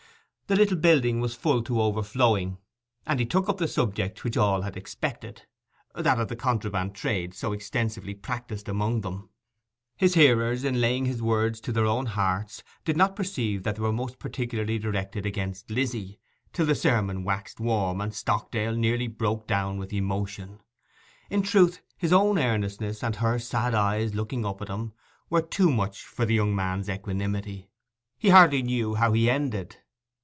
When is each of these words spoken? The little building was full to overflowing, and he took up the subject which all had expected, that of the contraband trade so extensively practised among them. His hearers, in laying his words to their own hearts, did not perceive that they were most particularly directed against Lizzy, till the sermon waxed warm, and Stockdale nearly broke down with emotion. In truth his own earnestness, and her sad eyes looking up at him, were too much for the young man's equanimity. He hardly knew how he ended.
The 0.47 0.57
little 0.57 0.75
building 0.75 1.21
was 1.21 1.33
full 1.33 1.63
to 1.63 1.81
overflowing, 1.81 2.57
and 3.07 3.21
he 3.21 3.25
took 3.25 3.47
up 3.47 3.55
the 3.57 3.69
subject 3.69 4.25
which 4.25 4.35
all 4.35 4.63
had 4.63 4.75
expected, 4.75 5.43
that 5.95 6.19
of 6.19 6.27
the 6.27 6.35
contraband 6.35 6.93
trade 6.93 7.33
so 7.33 7.53
extensively 7.53 8.13
practised 8.13 8.67
among 8.67 8.99
them. 8.99 9.29
His 9.95 10.15
hearers, 10.15 10.65
in 10.65 10.81
laying 10.81 11.05
his 11.05 11.21
words 11.21 11.61
to 11.61 11.71
their 11.71 11.85
own 11.85 12.05
hearts, 12.07 12.63
did 12.83 12.97
not 12.97 13.15
perceive 13.15 13.63
that 13.63 13.77
they 13.77 13.81
were 13.81 13.93
most 13.93 14.19
particularly 14.19 14.77
directed 14.77 15.25
against 15.25 15.71
Lizzy, 15.71 16.19
till 16.51 16.65
the 16.65 16.75
sermon 16.75 17.23
waxed 17.23 17.61
warm, 17.61 18.01
and 18.01 18.13
Stockdale 18.13 18.75
nearly 18.75 19.07
broke 19.07 19.47
down 19.47 19.77
with 19.77 19.93
emotion. 19.93 20.59
In 21.29 21.43
truth 21.43 21.81
his 21.97 22.11
own 22.11 22.37
earnestness, 22.37 23.05
and 23.05 23.15
her 23.15 23.39
sad 23.39 23.73
eyes 23.73 24.13
looking 24.15 24.45
up 24.45 24.61
at 24.61 24.67
him, 24.67 24.91
were 25.29 25.41
too 25.41 25.71
much 25.71 26.01
for 26.03 26.25
the 26.25 26.35
young 26.35 26.53
man's 26.53 26.89
equanimity. 26.89 27.69
He 28.19 28.31
hardly 28.31 28.61
knew 28.61 28.95
how 28.95 29.13
he 29.13 29.29
ended. 29.29 29.77